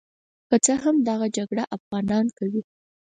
[0.49, 2.61] که څه هم دغه جګړه افغانان کوي.